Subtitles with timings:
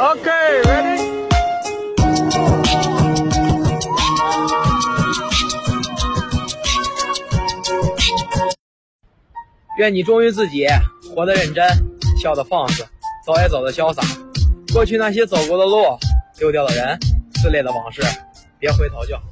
[0.00, 0.30] ok
[0.62, 1.18] ready
[9.76, 10.66] 愿你忠于自己，
[11.14, 11.64] 活得认真，
[12.20, 12.84] 笑得放肆，
[13.24, 14.02] 走也走得潇洒，
[14.72, 15.84] 过去那些走过的路，
[16.36, 16.98] 丢掉的人，
[17.36, 18.02] 撕裂的往事，
[18.58, 19.22] 别回头就好。